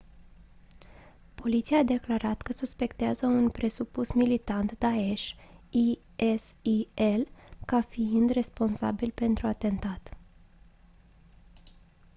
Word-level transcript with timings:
poliția 1.35 1.79
a 1.79 1.83
declarat 1.83 2.41
că 2.41 2.51
suspectează 2.53 3.25
un 3.25 3.49
presupus 3.49 4.11
militant 4.11 4.77
daesh 4.77 5.31
isil 6.61 7.27
ca 7.65 7.81
fiind 7.81 8.29
responsabil 8.29 9.11
pentru 9.11 9.47
atentat 9.47 10.17